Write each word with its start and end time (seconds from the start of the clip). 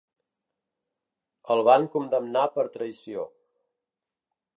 El 1.55 1.61
van 1.67 1.85
condemnar 1.97 2.45
per 2.57 2.65
traïció. 2.79 3.27